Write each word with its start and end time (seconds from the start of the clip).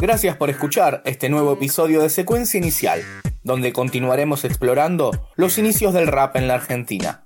Gracias 0.00 0.36
por 0.36 0.48
escuchar 0.48 1.02
este 1.04 1.28
nuevo 1.28 1.54
episodio 1.54 2.00
de 2.00 2.08
Secuencia 2.08 2.58
Inicial, 2.58 3.02
donde 3.42 3.72
continuaremos 3.72 4.44
explorando 4.44 5.10
los 5.34 5.58
inicios 5.58 5.92
del 5.92 6.06
rap 6.06 6.36
en 6.36 6.46
la 6.46 6.54
Argentina. 6.54 7.24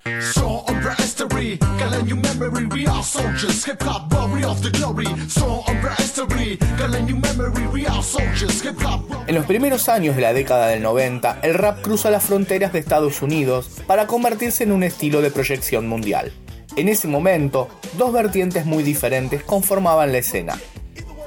En 9.27 9.34
los 9.34 9.45
primeros 9.45 9.89
años 9.91 10.16
de 10.16 10.23
la 10.23 10.32
década 10.32 10.68
del 10.68 10.82
90, 10.82 11.41
el 11.43 11.54
rap 11.54 11.82
cruza 11.82 12.11
las 12.11 12.25
fronteras 12.25 12.73
de 12.73 12.79
Estados 12.79 13.20
Unidos 13.20 13.68
para 13.86 14.07
convertirse 14.07 14.64
en 14.64 14.73
un 14.73 14.82
estilo 14.82 15.20
de 15.20 15.30
proyección 15.30 15.86
mundial. 15.89 16.32
En 16.77 16.89
ese 16.89 17.07
momento, 17.07 17.68
dos 17.98 18.14
vertientes 18.14 18.64
muy 18.64 18.82
diferentes 18.82 19.43
conformaban 19.43 20.11
la 20.11 20.18
escena 20.18 20.59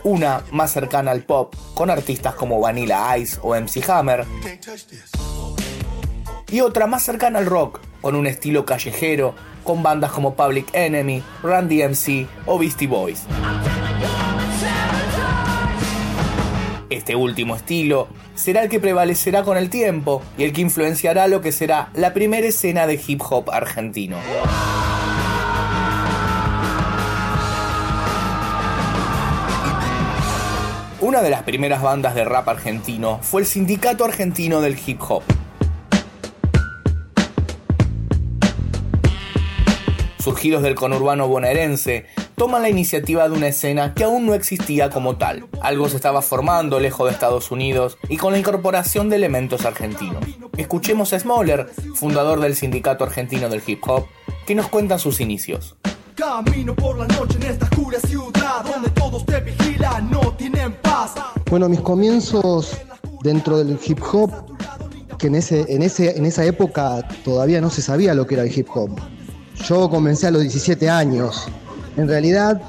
una 0.05 0.43
más 0.51 0.71
cercana 0.71 1.11
al 1.11 1.23
pop, 1.23 1.55
con 1.73 1.89
artistas 1.89 2.35
como 2.35 2.59
Vanilla 2.59 3.17
Ice 3.17 3.39
o 3.41 3.55
MC 3.55 3.89
Hammer, 3.89 4.23
y 6.51 6.61
otra 6.61 6.85
más 6.85 7.01
cercana 7.01 7.39
al 7.39 7.47
rock, 7.47 7.81
con 8.01 8.15
un 8.15 8.27
estilo 8.27 8.65
callejero, 8.65 9.33
con 9.63 9.81
bandas 9.81 10.11
como 10.11 10.35
Public 10.35 10.67
Enemy, 10.73 11.23
Randy 11.41 11.81
MC 11.83 12.27
o 12.45 12.59
Beastie 12.59 12.87
Boys. 12.87 13.23
Este 16.91 17.15
último 17.15 17.55
estilo 17.55 18.07
será 18.35 18.61
el 18.61 18.69
que 18.69 18.79
prevalecerá 18.79 19.43
con 19.43 19.57
el 19.57 19.71
tiempo 19.71 20.21
y 20.37 20.43
el 20.43 20.53
que 20.53 20.61
influenciará 20.61 21.27
lo 21.27 21.41
que 21.41 21.51
será 21.51 21.89
la 21.95 22.13
primera 22.13 22.45
escena 22.45 22.85
de 22.85 23.01
hip 23.05 23.21
hop 23.27 23.49
argentino. 23.49 24.17
Una 31.05 31.21
de 31.21 31.29
las 31.29 31.43
primeras 31.43 31.83
bandas 31.83 32.15
de 32.15 32.25
rap 32.25 32.49
argentino 32.49 33.19
fue 33.21 33.41
el 33.41 33.45
Sindicato 33.45 34.05
Argentino 34.05 34.59
del 34.59 34.75
Hip 34.87 34.99
Hop. 35.07 35.21
Surgidos 40.17 40.63
del 40.63 40.73
conurbano 40.73 41.27
bonaerense, 41.27 42.07
toman 42.33 42.63
la 42.63 42.69
iniciativa 42.69 43.29
de 43.29 43.35
una 43.35 43.49
escena 43.49 43.93
que 43.93 44.03
aún 44.03 44.25
no 44.25 44.33
existía 44.33 44.89
como 44.89 45.15
tal. 45.15 45.45
Algo 45.61 45.89
se 45.89 45.97
estaba 45.97 46.23
formando 46.23 46.79
lejos 46.79 47.07
de 47.07 47.13
Estados 47.13 47.51
Unidos 47.51 47.99
y 48.09 48.17
con 48.17 48.33
la 48.33 48.39
incorporación 48.39 49.07
de 49.07 49.17
elementos 49.17 49.63
argentinos. 49.65 50.25
Escuchemos 50.57 51.13
a 51.13 51.19
Smoller, 51.19 51.67
fundador 51.93 52.39
del 52.39 52.55
Sindicato 52.55 53.03
Argentino 53.03 53.47
del 53.47 53.61
Hip 53.67 53.87
Hop, 53.87 54.07
que 54.47 54.55
nos 54.55 54.69
cuenta 54.69 54.97
sus 54.97 55.21
inicios. 55.21 55.75
Camino 56.15 56.73
por 56.73 56.97
la 56.97 57.07
noche 57.07 57.35
en 57.35 57.43
esta 57.43 57.65
oscura 57.65 57.99
ciudad 57.99 58.63
donde 58.63 58.89
todos 58.91 59.25
te 59.25 59.41
vigilan, 59.41 60.09
no 60.09 60.31
tienen 60.37 60.73
paz. 60.81 61.13
Bueno, 61.49 61.67
mis 61.67 61.81
comienzos 61.81 62.77
dentro 63.21 63.57
del 63.57 63.77
hip 63.85 63.99
hop, 64.13 64.31
que 65.19 65.27
en, 65.27 65.35
ese, 65.35 65.65
en, 65.67 65.81
ese, 65.81 66.17
en 66.17 66.25
esa 66.25 66.45
época 66.45 67.05
todavía 67.25 67.59
no 67.59 67.69
se 67.69 67.81
sabía 67.81 68.13
lo 68.13 68.25
que 68.25 68.35
era 68.35 68.43
el 68.43 68.57
hip 68.57 68.67
hop. 68.73 68.91
Yo 69.65 69.89
comencé 69.89 70.27
a 70.27 70.31
los 70.31 70.41
17 70.41 70.89
años. 70.89 71.47
En 71.97 72.07
realidad 72.07 72.61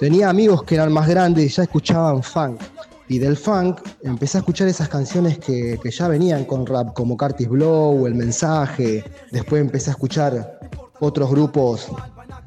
tenía 0.00 0.28
amigos 0.28 0.64
que 0.64 0.74
eran 0.74 0.92
más 0.92 1.06
grandes 1.06 1.44
y 1.44 1.48
ya 1.48 1.62
escuchaban 1.62 2.24
funk. 2.24 2.60
Y 3.06 3.18
del 3.18 3.36
funk 3.36 3.82
empecé 4.02 4.38
a 4.38 4.40
escuchar 4.40 4.66
esas 4.66 4.88
canciones 4.88 5.38
que, 5.38 5.78
que 5.80 5.90
ya 5.92 6.08
venían 6.08 6.44
con 6.44 6.66
rap, 6.66 6.92
como 6.94 7.16
Curtis 7.16 7.48
Blow, 7.48 8.06
El 8.08 8.16
Mensaje. 8.16 9.04
Después 9.30 9.60
empecé 9.60 9.90
a 9.90 9.92
escuchar 9.92 10.58
otros 10.98 11.30
grupos 11.30 11.88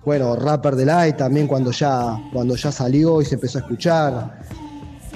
bueno, 0.05 0.35
Rapper 0.35 0.75
Delight 0.75 1.17
también 1.17 1.47
cuando 1.47 1.71
ya, 1.71 2.19
cuando 2.33 2.55
ya 2.55 2.71
salió 2.71 3.21
y 3.21 3.25
se 3.25 3.35
empezó 3.35 3.59
a 3.59 3.61
escuchar. 3.61 4.39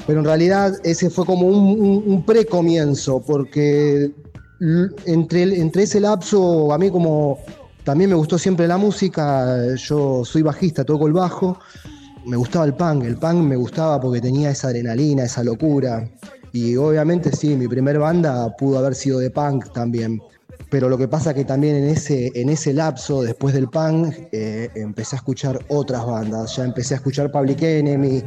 Pero 0.05 0.19
en 0.19 0.25
realidad 0.25 0.73
ese 0.83 1.09
fue 1.09 1.25
como 1.25 1.47
un, 1.47 2.03
un, 2.05 2.25
precomienzo, 2.25 3.21
porque 3.21 4.11
entre, 5.05 5.59
entre 5.59 5.83
ese 5.83 5.99
lapso, 5.99 6.71
a 6.71 6.77
mí 6.77 6.89
como 6.89 7.39
también 7.83 8.09
me 8.09 8.15
gustó 8.15 8.37
siempre 8.37 8.67
la 8.67 8.77
música, 8.77 9.75
yo 9.75 10.23
soy 10.23 10.41
bajista, 10.41 10.85
toco 10.85 11.07
el 11.07 11.13
bajo, 11.13 11.59
me 12.25 12.37
gustaba 12.37 12.65
el 12.65 12.73
punk, 12.73 13.03
el 13.03 13.17
punk 13.17 13.43
me 13.43 13.57
gustaba 13.57 13.99
porque 13.99 14.21
tenía 14.21 14.51
esa 14.51 14.69
adrenalina, 14.69 15.23
esa 15.23 15.43
locura. 15.43 16.09
Y 16.53 16.77
obviamente 16.77 17.35
sí, 17.35 17.55
mi 17.55 17.67
primer 17.67 17.99
banda 17.99 18.55
pudo 18.55 18.79
haber 18.79 18.95
sido 18.95 19.19
de 19.19 19.29
punk 19.29 19.71
también 19.73 20.21
pero 20.69 20.89
lo 20.89 20.97
que 20.97 21.07
pasa 21.07 21.33
que 21.33 21.45
también 21.45 21.75
en 21.75 21.89
ese, 21.89 22.31
en 22.35 22.49
ese 22.49 22.73
lapso, 22.73 23.21
después 23.21 23.53
del 23.53 23.69
punk, 23.69 24.13
eh, 24.31 24.69
empecé 24.75 25.15
a 25.15 25.17
escuchar 25.17 25.59
otras 25.69 26.05
bandas, 26.05 26.55
ya 26.55 26.63
empecé 26.65 26.93
a 26.93 26.97
escuchar 26.97 27.31
Public 27.31 27.61
Enemy, 27.61 28.23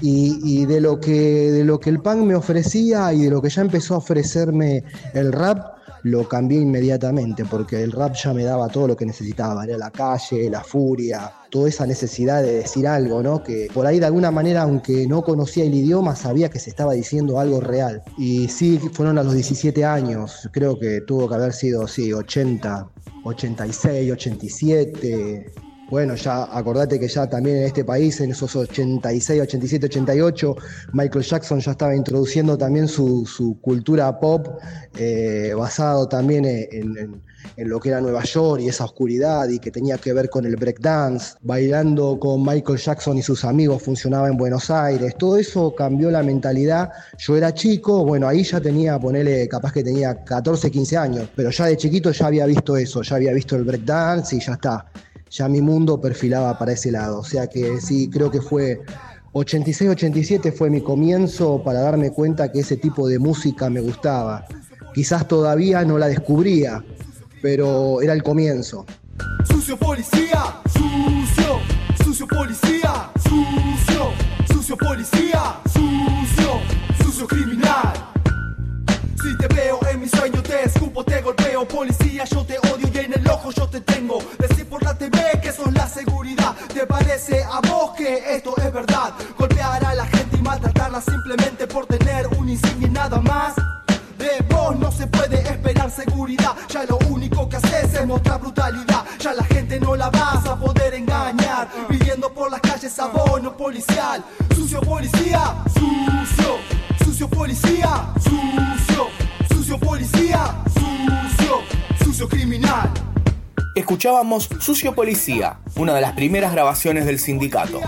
y, 0.00 0.66
de, 0.66 0.80
lo 0.80 1.00
que, 1.00 1.50
de 1.52 1.64
lo 1.64 1.80
que 1.80 1.90
el 1.90 2.00
punk 2.00 2.18
me 2.18 2.34
ofrecía 2.34 3.12
y 3.12 3.24
de 3.24 3.30
lo 3.30 3.42
que 3.42 3.50
ya 3.50 3.62
empezó 3.62 3.94
a 3.94 3.98
ofrecerme 3.98 4.84
el 5.14 5.32
rap, 5.32 5.78
lo 6.04 6.28
cambié 6.28 6.60
inmediatamente 6.60 7.44
porque 7.44 7.82
el 7.82 7.92
rap 7.92 8.14
ya 8.14 8.32
me 8.32 8.44
daba 8.44 8.68
todo 8.68 8.88
lo 8.88 8.96
que 8.96 9.04
necesitaba, 9.04 9.64
era 9.64 9.76
la 9.76 9.90
calle, 9.90 10.48
la 10.48 10.62
furia, 10.62 11.32
toda 11.50 11.68
esa 11.68 11.86
necesidad 11.86 12.42
de 12.42 12.52
decir 12.52 12.86
algo, 12.86 13.22
¿no? 13.22 13.42
Que 13.42 13.68
por 13.72 13.86
ahí 13.86 13.98
de 13.98 14.06
alguna 14.06 14.30
manera, 14.30 14.62
aunque 14.62 15.06
no 15.06 15.22
conocía 15.22 15.64
el 15.64 15.74
idioma, 15.74 16.14
sabía 16.14 16.50
que 16.50 16.60
se 16.60 16.70
estaba 16.70 16.92
diciendo 16.92 17.40
algo 17.40 17.60
real. 17.60 18.02
Y 18.16 18.48
sí, 18.48 18.78
fueron 18.92 19.18
a 19.18 19.22
los 19.22 19.34
17 19.34 19.84
años, 19.84 20.48
creo 20.52 20.78
que 20.78 21.00
tuvo 21.00 21.28
que 21.28 21.34
haber 21.34 21.52
sido, 21.52 21.86
sí, 21.88 22.12
80, 22.12 22.88
86, 23.24 24.12
87 24.12 25.67
bueno, 25.90 26.14
ya 26.16 26.44
acordate 26.44 27.00
que 27.00 27.08
ya 27.08 27.28
también 27.28 27.58
en 27.58 27.64
este 27.64 27.84
país, 27.84 28.20
en 28.20 28.30
esos 28.30 28.54
86, 28.54 29.40
87, 29.40 29.86
88, 29.86 30.56
Michael 30.92 31.24
Jackson 31.24 31.60
ya 31.60 31.70
estaba 31.70 31.96
introduciendo 31.96 32.58
también 32.58 32.88
su, 32.88 33.58
cultura 33.62 34.20
pop, 34.20 34.48
eh, 34.98 35.54
basado 35.56 36.06
también 36.06 36.44
en, 36.44 37.22
lo 37.56 37.80
que 37.80 37.88
era 37.88 38.00
Nueva 38.00 38.22
York 38.22 38.60
y 38.60 38.68
esa 38.68 38.84
oscuridad 38.84 39.48
y 39.48 39.58
que 39.58 39.70
tenía 39.70 39.96
que 39.96 40.12
ver 40.12 40.28
con 40.28 40.44
el 40.44 40.56
breakdance, 40.56 41.36
bailando 41.42 42.18
con 42.20 42.44
Michael 42.44 42.78
Jackson 42.78 43.16
y 43.16 43.22
sus 43.22 43.44
amigos, 43.44 43.82
funcionaba 43.82 44.28
en 44.28 44.36
Buenos 44.36 44.70
Aires, 44.70 45.14
todo 45.16 45.38
eso 45.38 45.74
cambió 45.74 46.10
la 46.10 46.22
mentalidad. 46.22 46.90
Yo 47.16 47.36
era 47.36 47.54
chico, 47.54 48.04
bueno, 48.04 48.28
ahí 48.28 48.44
ya 48.44 48.60
tenía, 48.60 48.98
ponele, 48.98 49.48
capaz 49.48 49.72
que 49.72 49.82
tenía 49.82 50.22
14, 50.22 50.70
15 50.70 50.96
años, 50.96 51.28
pero 51.34 51.50
ya 51.50 51.66
de 51.66 51.76
chiquito 51.76 52.10
ya 52.12 52.26
había 52.26 52.46
visto 52.46 52.76
eso, 52.76 53.02
ya 53.02 53.16
había 53.16 53.32
visto 53.32 53.56
el 53.56 53.64
breakdance 53.64 54.36
y 54.36 54.40
ya 54.40 54.52
está 54.52 54.84
ya 55.30 55.48
mi 55.48 55.60
mundo 55.60 56.00
perfilaba 56.00 56.58
para 56.58 56.72
ese 56.72 56.90
lado. 56.90 57.20
O 57.20 57.24
sea 57.24 57.46
que 57.46 57.80
sí, 57.80 58.08
creo 58.10 58.30
que 58.30 58.40
fue 58.40 58.80
86-87 59.32 60.52
fue 60.52 60.70
mi 60.70 60.80
comienzo 60.80 61.62
para 61.62 61.80
darme 61.80 62.10
cuenta 62.10 62.50
que 62.50 62.60
ese 62.60 62.76
tipo 62.76 63.08
de 63.08 63.18
música 63.18 63.68
me 63.70 63.80
gustaba. 63.80 64.46
Quizás 64.94 65.28
todavía 65.28 65.84
no 65.84 65.98
la 65.98 66.08
descubría, 66.08 66.84
pero 67.42 68.00
era 68.00 68.14
el 68.14 68.22
comienzo. 68.22 68.86
Sucio 69.46 69.76
policía, 69.76 70.42
sucio, 70.72 71.58
sucio 72.04 72.26
policía, 72.26 73.10
sucio, 73.22 74.10
sucio 74.50 74.76
policía, 74.76 75.60
sucio, 75.66 77.04
sucio 77.04 77.26
criminal. 77.26 77.92
Si 79.22 79.36
te 79.36 79.54
veo 79.54 79.78
en 79.92 80.00
mi 80.00 80.08
sueño 80.08 80.42
te 80.42 80.64
escupo, 80.64 81.04
te 81.04 81.20
golpeo, 81.20 81.66
policía, 81.68 82.24
yo 82.24 82.44
te 82.44 82.58
odio 82.58 82.88
y 82.92 82.98
en 82.98 83.12
el 83.12 83.28
ojo 83.28 83.50
yo 83.50 83.68
te 83.68 83.80
tengo. 83.82 84.18
¿Te 87.18 87.34
parece 87.34 87.44
a 87.50 87.60
vos 87.68 87.96
que 87.96 88.36
esto 88.36 88.54
es 88.58 88.72
verdad? 88.72 89.12
Golpear 89.36 89.84
a 89.84 89.92
la 89.92 90.06
gente 90.06 90.36
y 90.36 90.40
maltratarla 90.40 91.00
simplemente 91.00 91.66
por 91.66 91.84
tener 91.86 92.28
un 92.38 92.48
insignia 92.48 92.86
y 92.86 92.90
nada 92.90 93.20
más. 93.20 93.56
De 94.16 94.44
vos 94.48 94.78
no 94.78 94.92
se 94.92 95.08
puede 95.08 95.40
esperar 95.40 95.90
seguridad. 95.90 96.54
Ya 96.68 96.84
lo 96.84 96.96
único 97.08 97.48
que 97.48 97.56
haces 97.56 97.92
es 97.92 98.06
mostrar 98.06 98.40
brutalidad. 98.40 99.04
Ya 99.18 99.34
la 99.34 99.42
gente 99.44 99.80
no 99.80 99.96
la 99.96 100.10
vas 100.10 100.46
a 100.46 100.54
poder 100.60 100.94
engañar. 100.94 101.68
Pidiendo 101.88 102.32
por 102.32 102.52
las 102.52 102.60
calles 102.60 102.96
abono 103.00 103.56
policial. 103.56 104.22
Sucio 104.54 104.80
policía, 104.80 105.56
sucio. 105.74 106.56
Sucio 107.04 107.28
policía, 107.28 108.12
sucio. 108.22 109.08
Sucio 109.48 109.78
policía, 109.80 110.54
sucio. 110.72 111.62
Sucio 111.98 112.28
criminal 112.28 112.97
escuchábamos 113.88 114.50
Sucio 114.60 114.94
Policía, 114.94 115.60
una 115.76 115.94
de 115.94 116.02
las 116.02 116.12
primeras 116.12 116.52
grabaciones 116.52 117.06
del 117.06 117.18
sindicato. 117.18 117.80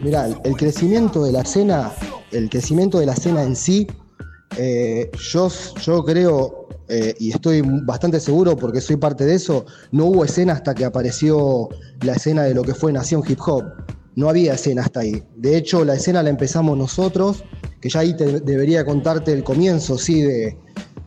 Mirá, 0.00 0.26
el 0.42 0.56
crecimiento 0.56 1.22
de 1.22 1.30
la 1.30 1.42
escena, 1.42 1.92
el 2.32 2.50
crecimiento 2.50 2.98
de 2.98 3.06
la 3.06 3.12
escena 3.12 3.44
en 3.44 3.54
sí, 3.54 3.86
eh, 4.58 5.08
yo, 5.32 5.48
yo 5.80 6.02
creo, 6.02 6.68
eh, 6.88 7.14
y 7.20 7.30
estoy 7.30 7.62
bastante 7.62 8.18
seguro 8.18 8.56
porque 8.56 8.80
soy 8.80 8.96
parte 8.96 9.24
de 9.24 9.36
eso, 9.36 9.66
no 9.92 10.06
hubo 10.06 10.24
escena 10.24 10.54
hasta 10.54 10.74
que 10.74 10.84
apareció 10.84 11.68
la 12.00 12.14
escena 12.14 12.42
de 12.42 12.52
lo 12.52 12.64
que 12.64 12.74
fue 12.74 12.92
Nación 12.92 13.22
Hip 13.28 13.38
Hop. 13.46 13.66
No 14.16 14.28
había 14.28 14.54
escena 14.54 14.82
hasta 14.82 14.98
ahí. 14.98 15.22
De 15.36 15.56
hecho, 15.56 15.84
la 15.84 15.94
escena 15.94 16.24
la 16.24 16.30
empezamos 16.30 16.76
nosotros, 16.76 17.44
que 17.80 17.88
ya 17.88 18.00
ahí 18.00 18.16
te, 18.16 18.40
debería 18.40 18.84
contarte 18.84 19.32
el 19.32 19.44
comienzo, 19.44 19.96
sí, 19.96 20.22
de, 20.22 20.58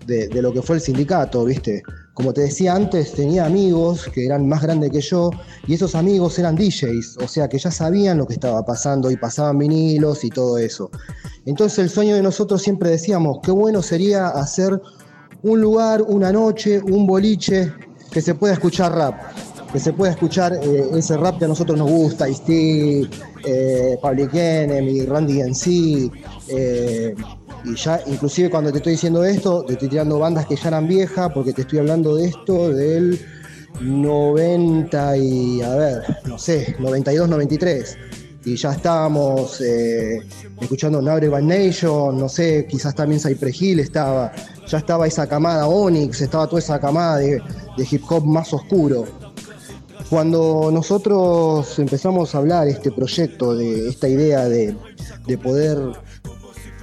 de, 0.08 0.42
lo 0.42 0.54
que 0.54 0.62
fue 0.62 0.78
el 0.78 0.82
sindicato, 0.82 1.44
¿viste? 1.44 1.84
Como 2.14 2.34
te 2.34 2.42
decía 2.42 2.76
antes, 2.76 3.14
tenía 3.14 3.46
amigos 3.46 4.10
que 4.14 4.26
eran 4.26 4.48
más 4.48 4.62
grandes 4.62 4.92
que 4.92 5.02
yo 5.02 5.32
y 5.68 5.74
esos 5.74 5.96
amigos 5.96 6.38
eran 6.38 6.56
DJs, 6.56 7.18
o 7.24 7.28
sea 7.28 7.48
que 7.48 7.58
ya 7.58 7.72
sabían 7.72 8.20
lo 8.20 8.28
que 8.28 8.34
estaba 8.34 8.64
pasando 8.66 9.10
y 9.10 9.18
pasaban 9.18 9.58
vinilos 9.58 10.24
y 10.24 10.30
todo 10.30 10.58
eso. 10.58 10.92
Entonces 11.46 11.80
el 11.80 11.90
sueño 11.90 12.16
de 12.16 12.22
nosotros 12.22 12.62
siempre 12.62 12.92
decíamos, 12.92 13.40
qué 13.42 13.52
bueno 13.52 13.82
sería 13.82 14.28
hacer 14.28 14.80
un 15.42 15.60
lugar, 15.60 16.04
una 16.04 16.32
noche, 16.32 16.80
un 16.80 17.08
boliche 17.08 17.74
que 18.12 18.22
se 18.22 18.36
pueda 18.36 18.54
escuchar 18.54 18.96
rap, 18.96 19.16
que 19.72 19.80
se 19.80 19.92
pueda 19.92 20.12
escuchar 20.12 20.54
eh, 20.54 20.90
ese 20.94 21.18
rap 21.18 21.40
que 21.40 21.46
a 21.46 21.48
nosotros 21.48 21.78
nos 21.78 21.90
gusta, 21.90 22.30
Ice 22.30 23.10
eh, 23.44 23.98
Public 24.02 24.32
Randy 25.10 25.42
NC, 25.42 26.12
eh, 26.48 27.16
y 27.66 27.76
ya, 27.76 28.02
inclusive 28.08 28.50
cuando 28.50 28.72
te 28.72 28.78
estoy 28.78 28.94
diciendo 28.94 29.24
esto, 29.24 29.64
te 29.64 29.74
estoy 29.74 29.88
tirando 29.88 30.20
bandas 30.20 30.46
que 30.46 30.56
ya 30.56 30.68
eran 30.68 30.88
viejas, 30.88 31.32
porque 31.34 31.54
te 31.54 31.62
estoy 31.62 31.80
hablando 31.80 32.16
de 32.16 32.28
esto 32.28 32.70
del 32.70 33.20
90 33.82 35.18
y, 35.18 35.62
a 35.62 35.76
ver, 35.76 36.18
no 36.26 36.38
sé, 36.38 36.76
92, 36.80 37.30
93. 37.30 37.98
Y 38.46 38.58
ya 38.58 38.74
estábamos 38.74 39.62
eh, 39.62 40.22
escuchando 40.60 41.02
Nabre 41.02 41.30
Van 41.30 41.48
Nation, 41.48 42.20
no 42.20 42.28
sé, 42.28 42.68
quizás 42.70 42.94
también 42.94 43.22
Cypress 43.22 43.62
Hill 43.62 43.80
estaba, 43.80 44.34
ya 44.68 44.80
estaba 44.80 45.08
esa 45.08 45.28
camada 45.28 45.66
Onyx, 45.68 46.20
estaba 46.20 46.48
toda 46.48 46.60
esa 46.60 46.78
camada 46.80 47.18
de, 47.18 47.42
hip 47.90 48.04
hop 48.10 48.26
más 48.26 48.54
oscuro. 48.54 49.06
Cuando 50.10 50.70
nosotros 50.72 51.80
empezamos 51.80 52.36
a 52.36 52.40
hablar 52.40 52.68
este 52.68 52.92
proyecto, 52.92 53.56
de 53.56 53.88
esta 53.88 54.10
idea 54.10 54.50
de, 54.50 54.76
de 55.26 55.38
poder 55.38 55.78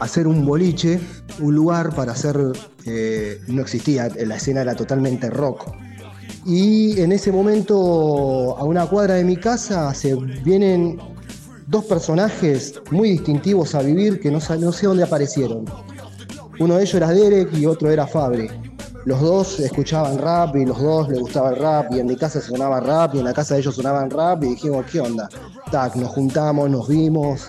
hacer 0.00 0.26
un 0.26 0.44
boliche, 0.44 1.00
un 1.38 1.55
lugar 1.55 1.94
para 1.94 2.12
hacer, 2.12 2.37
eh, 2.87 3.41
no 3.47 3.62
existía, 3.62 4.08
la 4.26 4.37
escena 4.37 4.62
era 4.62 4.75
totalmente 4.75 5.31
rock. 5.31 5.73
Y 6.47 7.00
en 7.00 7.12
ese 7.12 7.31
momento, 7.31 8.56
a 8.56 8.64
una 8.64 8.87
cuadra 8.87 9.14
de 9.14 9.25
mi 9.25 9.37
casa, 9.37 9.93
se 9.94 10.14
vienen 10.14 10.99
dos 11.67 11.85
personajes 11.85 12.81
muy 12.91 13.11
distintivos 13.11 13.75
a 13.75 13.82
vivir 13.82 14.20
que 14.20 14.31
no, 14.31 14.41
sé 14.41 14.87
dónde 14.87 15.02
aparecieron. 15.02 15.64
Uno 16.58 16.76
de 16.76 16.82
ellos 16.82 16.94
era 16.94 17.08
Derek 17.11 17.52
y 17.55 17.67
otro 17.67 17.91
era 17.91 18.06
Fabre. 18.06 18.50
Los 19.05 19.20
dos 19.20 19.61
escuchaban 19.61 20.19
rap 20.19 20.56
y 20.56 20.67
los 20.67 20.81
dos 20.81 21.08
les 21.08 21.20
gustaba 21.20 21.50
el 21.50 21.56
rap 21.56 21.93
y 21.93 22.00
en 22.00 22.06
mi 22.06 22.17
casa 22.17 22.41
sonaba 22.41 22.81
rap 22.81 23.14
y 23.14 23.19
en 23.19 23.25
la 23.25 23.32
casa 23.32 23.55
de 23.55 23.61
ellos 23.61 23.75
sonaban 23.75 24.11
rap 24.11 24.43
y 24.44 24.49
dijimos, 24.49 24.85
¿qué 24.91 25.00
onda? 25.00 25.29
Tac, 25.70 25.97
nos 25.97 26.11
juntamos, 26.11 26.69
nos 26.69 26.87
vimos, 26.88 27.49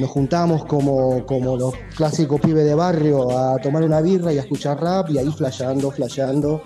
nos 0.00 0.10
juntamos 0.10 0.64
como, 0.64 1.24
como 1.26 1.56
los 1.56 1.74
clásicos 1.96 2.40
pibes 2.40 2.64
de 2.64 2.74
barrio 2.74 3.38
a 3.38 3.58
tomar 3.58 3.82
una 3.82 4.00
birra 4.00 4.32
y 4.32 4.38
a 4.38 4.40
escuchar 4.40 4.80
rap 4.80 5.10
y 5.10 5.18
ahí 5.18 5.30
flasheando, 5.30 5.90
flasheando. 5.90 6.62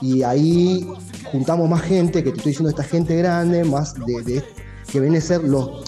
Y 0.00 0.22
ahí 0.22 0.86
juntamos 1.32 1.68
más 1.68 1.82
gente, 1.82 2.22
que 2.22 2.30
te 2.30 2.36
estoy 2.36 2.50
diciendo 2.50 2.70
esta 2.70 2.84
gente 2.84 3.16
grande, 3.16 3.64
más 3.64 3.94
de, 3.94 4.42
que 4.90 5.00
viene 5.00 5.18
a 5.18 5.20
ser 5.20 5.42
los, 5.44 5.82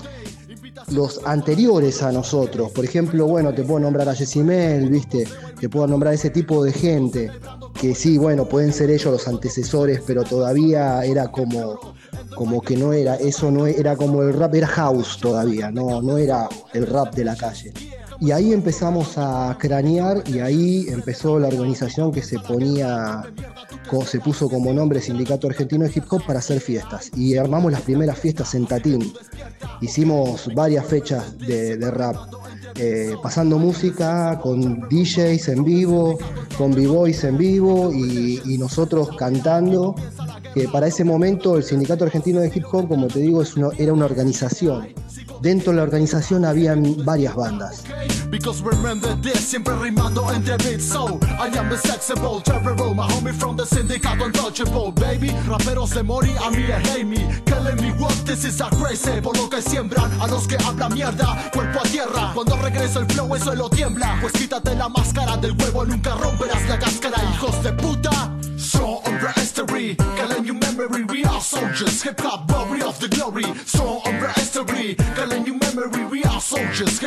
los 0.91 1.21
anteriores 1.25 2.03
a 2.03 2.13
nosotros. 2.13 2.73
Por 2.73 2.85
ejemplo, 2.85 3.27
bueno, 3.27 3.55
te 3.55 3.63
puedo 3.63 3.81
nombrar 3.81 4.09
a 4.09 4.15
Mel, 4.43 4.91
¿viste? 4.91 5.27
Te 5.61 5.69
puedo 5.69 5.87
nombrar 5.87 6.15
ese 6.15 6.31
tipo 6.31 6.65
de 6.65 6.73
gente 6.73 7.31
que 7.81 7.95
sí, 7.95 8.17
bueno, 8.19 8.47
pueden 8.49 8.73
ser 8.73 8.91
ellos 8.91 9.13
los 9.13 9.29
antecesores, 9.29 10.01
pero 10.07 10.25
todavía 10.25 11.05
era 11.05 11.29
como 11.29 11.95
como 12.35 12.61
que 12.61 12.77
no 12.77 12.93
era, 12.93 13.17
eso 13.17 13.51
no 13.51 13.67
era 13.67 13.97
como 13.97 14.23
el 14.23 14.33
rap, 14.35 14.55
era 14.55 14.67
house 14.67 15.19
todavía, 15.21 15.71
no, 15.71 16.03
no 16.03 16.19
era 16.19 16.49
el 16.75 16.87
rap 16.87 17.15
de 17.15 17.25
la 17.25 17.37
calle. 17.37 17.73
Y 18.19 18.31
ahí 18.31 18.53
empezamos 18.53 19.19
a 19.19 19.57
cranear 19.59 20.23
y 20.27 20.39
ahí 20.39 20.87
empezó 20.89 21.39
la 21.39 21.49
organización 21.49 22.13
que 22.13 22.23
se 22.23 22.39
ponía, 22.39 23.23
se 24.07 24.21
puso 24.21 24.49
como 24.49 24.73
nombre 24.73 25.03
Sindicato 25.03 25.49
Argentino 25.49 25.85
de 25.85 25.93
Hip 25.95 26.05
Hop 26.11 26.25
para 26.27 26.39
hacer 26.39 26.61
fiestas. 26.61 27.11
Y 27.15 27.37
armamos 27.37 27.73
las 27.73 27.83
primeras 27.83 28.19
fiestas 28.19 28.55
en 28.55 28.67
Tatín. 28.67 29.13
Hicimos 29.83 30.49
varias 30.55 30.87
fechas 30.87 31.37
de, 31.39 31.77
rap, 31.91 32.17
eh, 32.77 33.15
pasando 33.23 33.59
música 33.59 34.39
con 34.43 34.89
DJs 34.89 35.49
en 35.49 35.65
vivo, 35.65 36.19
con 36.57 36.75
b-boys 36.75 37.23
en 37.25 37.37
vivo 37.37 37.93
y, 37.93 38.41
y 38.47 38.57
nosotros 38.57 39.11
cantando 39.19 39.95
que 40.57 40.67
para 40.69 40.87
ese 40.87 41.05
momento 41.05 41.59
el 41.59 41.63
Sindicato 41.63 42.05
Argentino 42.05 42.41
de 42.41 42.51
Hip 42.55 42.65
Hop, 42.73 42.89
como 42.89 43.09
te 43.09 43.19
digo, 43.19 43.43
era 43.77 43.93
una 43.93 44.07
organización. 44.07 44.89
Dentro 45.43 45.71
de 45.71 45.77
la 45.77 45.83
organización 45.83 46.47
habían 46.47 47.05
varias 47.05 47.35
bandas. 47.35 47.85
Es 48.33 48.41
cuando 62.35 62.57
regresa 62.57 63.01
el 63.01 63.07
flow 63.07 63.35
eso 63.37 63.55
lo 63.55 63.69
tiembla. 63.69 64.17
Pues 64.23 64.33
quítate 64.33 64.75
la 64.75 64.89
máscara 64.89 65.37
del 65.37 65.53
huevo 65.53 65.85
Nunca 65.85 66.15
romperás 66.15 66.67
la 66.67 66.79
cáscara, 66.79 67.23
hijos 67.35 67.63
de 67.63 67.73
puta 67.75 68.37
Memory 70.77 71.05
We 71.05 71.25
are 71.25 71.41
soldiers, 71.41 72.03
hip 72.03 72.21
of 72.25 72.99
the 73.01 73.09
glory. 73.09 73.45
Memory 75.75 76.05
We 76.11 76.23
are 76.25 76.41
soldiers, 76.41 77.01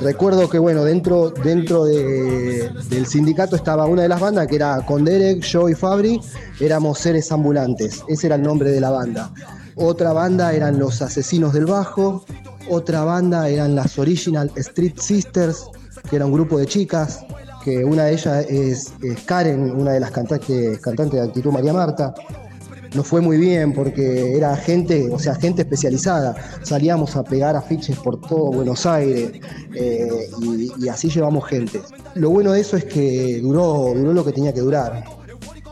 Recuerdo 0.00 0.48
que 0.48 0.58
bueno, 0.58 0.84
dentro, 0.84 1.30
dentro 1.30 1.84
del 1.84 3.06
sindicato 3.06 3.56
estaba 3.56 3.86
una 3.86 4.02
de 4.02 4.08
las 4.08 4.20
bandas 4.20 4.46
que 4.46 4.56
era 4.56 4.84
con 4.84 5.04
Derek, 5.04 5.42
yo 5.42 5.68
y 5.68 5.74
Fabri, 5.74 6.20
éramos 6.60 6.98
seres 6.98 7.30
ambulantes, 7.32 8.02
ese 8.08 8.26
era 8.26 8.36
el 8.36 8.42
nombre 8.42 8.70
de 8.70 8.80
la 8.80 8.90
banda. 8.90 9.30
Otra 9.76 10.12
banda 10.12 10.52
eran 10.52 10.78
los 10.78 11.02
asesinos 11.02 11.52
del 11.52 11.66
bajo, 11.66 12.24
otra 12.68 13.04
banda 13.04 13.48
eran 13.48 13.74
las 13.74 13.98
Original 13.98 14.50
Street 14.56 14.98
Sisters, 14.98 15.66
que 16.08 16.16
era 16.16 16.26
un 16.26 16.32
grupo 16.32 16.58
de 16.58 16.66
chicas, 16.66 17.24
que 17.66 17.84
una 17.84 18.04
de 18.04 18.12
ellas 18.12 18.46
es, 18.48 18.92
Karen, 19.24 19.72
una 19.72 19.90
de 19.90 19.98
las 19.98 20.12
cantantes, 20.12 20.78
cantantes 20.78 21.20
de 21.20 21.26
Actitud 21.26 21.50
María 21.50 21.72
Marta 21.72 22.14
no 22.94 23.02
fue 23.02 23.20
muy 23.20 23.38
bien 23.38 23.72
porque 23.72 24.36
era 24.36 24.54
gente, 24.56 25.10
o 25.10 25.18
sea, 25.18 25.34
gente 25.34 25.62
especializada. 25.62 26.36
Salíamos 26.62 27.16
a 27.16 27.24
pegar 27.24 27.56
afiches 27.56 27.98
por 27.98 28.20
todo 28.20 28.52
Buenos 28.52 28.86
Aires 28.86 29.32
eh, 29.74 30.08
y, 30.78 30.88
así 30.88 31.10
llevamos 31.10 31.44
gente. 31.48 31.82
Lo 32.14 32.30
bueno 32.30 32.52
de 32.52 32.60
eso 32.60 32.76
es 32.76 32.84
que 32.84 33.40
duró, 33.42 33.92
duró 33.96 34.12
lo 34.12 34.24
que 34.24 34.32
tenía 34.32 34.54
que 34.54 34.60
durar. 34.60 35.02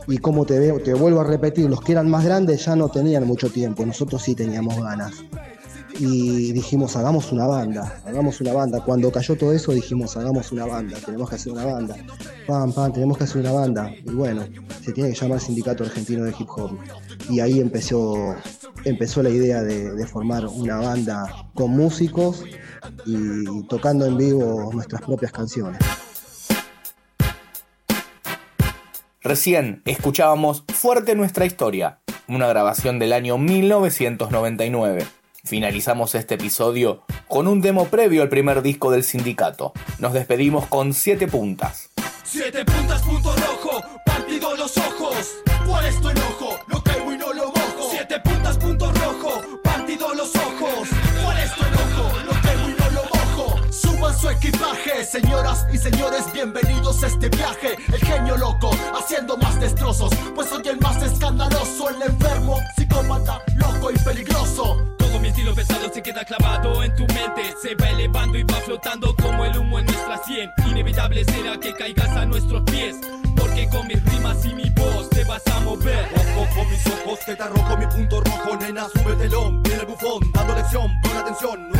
Y 0.08 0.18
como 0.18 0.44
te, 0.44 0.72
te 0.80 0.94
vuelvo 0.94 1.20
a 1.20 1.24
repetir, 1.24 1.70
los 1.70 1.80
que 1.80 1.92
eran 1.92 2.10
más 2.10 2.24
grandes 2.24 2.64
ya 2.64 2.74
no 2.74 2.88
tenían 2.88 3.24
mucho 3.24 3.50
tiempo, 3.50 3.86
nosotros 3.86 4.20
sí 4.20 4.34
teníamos 4.34 4.82
ganas 4.82 5.12
y 5.98 6.52
dijimos, 6.52 6.96
hagamos 6.96 7.30
una 7.30 7.46
banda, 7.46 8.02
hagamos 8.04 8.40
una 8.40 8.52
banda. 8.52 8.80
Cuando 8.80 9.12
cayó 9.12 9.36
todo 9.36 9.52
eso 9.52 9.72
dijimos, 9.72 10.16
hagamos 10.16 10.50
una 10.50 10.66
banda, 10.66 10.98
tenemos 11.04 11.28
que 11.28 11.36
hacer 11.36 11.52
una 11.52 11.64
banda. 11.64 11.96
Pam, 12.46 12.72
pam, 12.72 12.92
tenemos 12.92 13.16
que 13.16 13.24
hacer 13.24 13.40
una 13.40 13.52
banda. 13.52 13.92
Y 14.04 14.10
bueno, 14.10 14.44
se 14.82 14.92
tiene 14.92 15.10
que 15.10 15.16
llamar 15.16 15.40
Sindicato 15.40 15.84
Argentino 15.84 16.24
de 16.24 16.34
Hip 16.38 16.48
Hop. 16.56 16.78
Y 17.30 17.40
ahí 17.40 17.60
empezó, 17.60 18.34
empezó 18.84 19.22
la 19.22 19.30
idea 19.30 19.62
de, 19.62 20.04
formar 20.06 20.46
una 20.46 20.76
banda 20.76 21.48
con 21.54 21.70
músicos 21.70 22.44
y 23.06 23.62
tocando 23.68 24.04
en 24.06 24.16
vivo 24.16 24.70
nuestras 24.72 25.02
propias 25.02 25.32
canciones. 25.32 25.80
Recién 29.22 29.80
escuchábamos 29.86 30.64
Fuerte 30.68 31.14
Nuestra 31.14 31.46
Historia, 31.46 32.00
una 32.28 32.46
grabación 32.46 32.98
del 32.98 33.14
año 33.14 33.38
1999. 33.38 35.23
Finalizamos 35.46 36.14
este 36.14 36.36
episodio 36.36 37.02
con 37.28 37.46
un 37.46 37.60
demo 37.60 37.84
previo 37.88 38.22
al 38.22 38.30
primer 38.30 38.62
disco 38.62 38.90
del 38.90 39.04
sindicato. 39.04 39.74
Nos 39.98 40.14
despedimos 40.14 40.66
con 40.68 40.94
siete 40.94 41.28
puntas. 41.28 41.90
Siete 42.22 42.64
puntas, 42.64 43.02
punto 43.02 43.30
rojo, 43.36 43.82
partido 44.06 44.56
los 44.56 44.74
ojos. 44.78 45.34
¿Cuál 45.66 45.84
es 45.84 46.00
tu 46.00 46.08
enojo? 46.08 46.58
Lo 46.68 46.83
equipaje, 54.36 55.04
señoras 55.04 55.66
y 55.72 55.78
señores, 55.78 56.32
bienvenidos 56.32 57.02
a 57.02 57.06
este 57.06 57.28
viaje. 57.28 57.76
El 57.92 57.98
genio 57.98 58.36
loco, 58.36 58.70
haciendo 58.98 59.36
más 59.36 59.60
destrozos. 59.60 60.12
Pues 60.34 60.48
soy 60.48 60.68
el 60.68 60.78
más 60.80 61.02
escandaloso, 61.02 61.90
el 61.90 62.02
enfermo, 62.02 62.58
psicópata, 62.76 63.42
loco 63.56 63.90
y 63.90 63.98
peligroso 63.98 64.94
mi 65.24 65.30
estilo 65.30 65.54
pesado 65.54 65.90
se 65.90 66.02
queda 66.02 66.22
clavado 66.22 66.82
en 66.82 66.94
tu 66.94 67.06
mente. 67.06 67.54
Se 67.62 67.74
va 67.76 67.88
elevando 67.88 68.36
y 68.36 68.42
va 68.42 68.56
flotando 68.56 69.16
como 69.16 69.44
el 69.46 69.56
humo 69.56 69.78
en 69.78 69.86
nuestra 69.86 70.22
sien. 70.24 70.50
Inevitable 70.66 71.24
será 71.24 71.58
que 71.58 71.72
caigas 71.72 72.10
a 72.10 72.26
nuestros 72.26 72.62
pies. 72.64 72.96
Porque 73.34 73.66
con 73.70 73.86
mis 73.86 74.04
rimas 74.04 74.44
y 74.44 74.54
mi 74.54 74.68
voz 74.70 75.08
te 75.08 75.24
vas 75.24 75.46
a 75.46 75.60
mover. 75.60 76.08
Ojo 76.14 76.46
con 76.54 76.70
mis 76.70 76.86
ojos 76.86 77.18
que 77.24 77.36
te 77.36 77.42
arrojo 77.42 77.76
mi 77.78 77.86
punto 77.86 78.20
rojo, 78.20 78.56
nena, 78.56 78.86
sube 78.88 79.16
telón. 79.16 79.62
Viene 79.62 79.80
el 79.80 79.86
bufón, 79.86 80.30
dando 80.32 80.54
lección, 80.54 81.00
pon 81.00 81.16
atención 81.16 81.73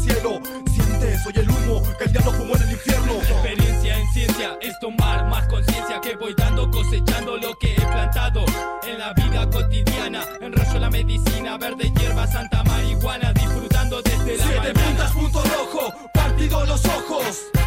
cielo. 0.00 0.40
Siente, 0.72 1.18
soy 1.22 1.32
el 1.36 1.50
humo 1.50 1.82
que 1.98 2.04
el 2.04 2.12
diablo 2.12 2.32
fumó 2.32 2.56
en 2.56 2.62
el 2.62 2.72
infierno. 2.72 3.12
Experiencia 3.14 3.98
en 3.98 4.12
ciencia 4.12 4.58
es 4.60 4.78
tomar 4.80 5.28
más 5.28 5.46
conciencia 5.48 6.00
que 6.00 6.16
voy 6.16 6.34
dando, 6.36 6.70
cosechando 6.70 7.36
lo 7.36 7.56
que 7.58 7.72
he 7.72 7.86
plantado 7.86 8.44
en 8.86 8.98
la 8.98 9.12
vida 9.12 9.48
cotidiana. 9.50 10.24
Enrollo 10.40 10.78
la 10.78 10.90
medicina, 10.90 11.58
verde 11.58 11.92
hierba, 11.98 12.26
santa 12.26 12.62
marihuana, 12.64 13.32
disfrutando 13.32 14.02
desde 14.02 14.36
la 14.36 14.44
Siete 14.44 14.72
puntas, 14.72 15.12
punto 15.12 15.42
rojo, 15.42 15.94
partido 16.12 16.64
los 16.66 16.84
ojos. 16.84 17.59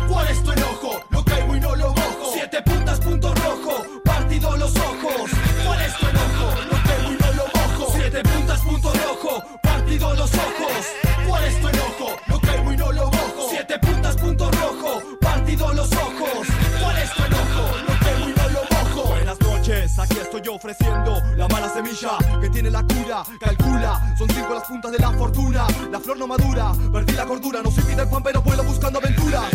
Aquí 20.14 20.22
estoy 20.22 20.54
ofreciendo 20.54 21.22
la 21.36 21.48
mala 21.48 21.70
semilla 21.70 22.18
que 22.40 22.50
tiene 22.50 22.70
la 22.70 22.84
cura. 22.84 23.24
Calcula, 23.40 24.16
son 24.18 24.30
cinco 24.30 24.54
las 24.54 24.64
puntas 24.64 24.92
de 24.92 25.00
la 25.00 25.12
fortuna. 25.12 25.66
La 25.92 26.00
flor 26.00 26.18
no 26.18 26.28
madura, 26.28 26.72
perdí 26.92 27.14
la 27.14 27.26
cordura. 27.26 27.62
No 27.64 27.72
soy 27.72 27.84
Peter 27.84 28.08
Pan, 28.10 28.22
pero 28.24 28.42
vuelo 28.42 28.64
buscando 28.64 29.00
aventuras. 29.00 29.46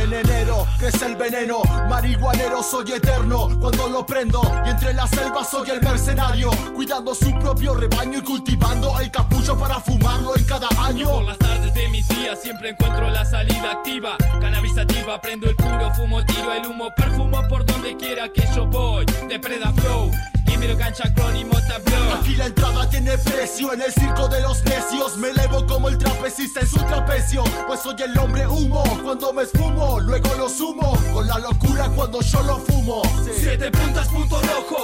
En 0.00 0.14
enero 0.14 0.66
crece 0.78 1.04
el 1.04 1.16
veneno, 1.16 1.62
marihuanero 1.90 2.62
soy 2.62 2.92
eterno 2.92 3.50
cuando 3.60 3.86
lo 3.86 4.06
prendo 4.06 4.40
y 4.64 4.70
entre 4.70 4.94
la 4.94 5.06
selva 5.06 5.44
soy 5.44 5.68
el 5.68 5.82
mercenario, 5.82 6.50
cuidando 6.74 7.14
su 7.14 7.30
propio 7.38 7.74
rebaño 7.74 8.20
y 8.20 8.22
cultivando 8.22 8.98
el 8.98 9.10
capullo 9.10 9.58
para 9.58 9.78
fumarlo 9.78 10.34
en 10.38 10.44
cada 10.44 10.68
Por 10.68 10.78
año. 10.78 11.20
las 11.20 11.36
tardes 11.36 11.74
de 11.74 11.88
mis 11.88 12.08
días 12.08 12.40
siempre 12.40 12.70
encuentro 12.70 13.10
la 13.10 13.26
salida 13.26 13.72
activa. 13.72 14.16
Cannabisativa, 14.40 15.20
prendo 15.20 15.50
el 15.50 15.56
puro, 15.56 15.92
fumo, 15.94 16.24
tiro 16.24 16.50
el 16.50 16.66
humo, 16.66 16.88
perfumo 16.96 17.46
por 17.46 17.66
donde 17.66 17.94
quiera 17.98 18.30
que 18.32 18.48
yo 18.56 18.66
voy. 18.66 19.04
Depreda 19.28 19.70
flow, 19.74 20.10
Cancha, 20.60 21.04
mota 21.46 21.78
blow. 21.86 22.20
Aquí 22.20 22.36
la 22.36 22.46
entrada 22.46 22.88
tiene 22.90 23.16
precio 23.16 23.72
en 23.72 23.80
el 23.80 23.90
circo 23.92 24.28
de 24.28 24.42
los 24.42 24.62
necios. 24.64 25.16
Me 25.16 25.30
elevo 25.30 25.66
como 25.66 25.88
el 25.88 25.96
trapecista 25.96 26.60
en 26.60 26.68
su 26.68 26.76
trapecio. 26.76 27.44
Pues 27.66 27.80
soy 27.80 27.96
el 28.02 28.16
hombre 28.18 28.46
humo 28.46 28.84
cuando 29.02 29.32
me 29.32 29.44
esfumo. 29.44 30.00
Luego 30.00 30.28
lo 30.36 30.50
sumo 30.50 30.98
con 31.14 31.26
la 31.26 31.38
locura 31.38 31.88
cuando 31.96 32.20
yo 32.20 32.42
lo 32.42 32.58
fumo. 32.58 33.02
Siete 33.34 33.70
puntas, 33.70 34.08
punto 34.08 34.38
rojo, 34.42 34.79